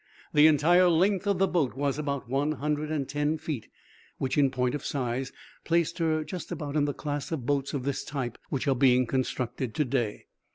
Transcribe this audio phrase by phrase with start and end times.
[0.33, 3.67] The entire length of the boat was about one hundred and ten feet,
[4.17, 5.31] which in point of size
[5.63, 9.05] placed her just about in the class of boats of this type which are being
[9.05, 10.25] constructed to day.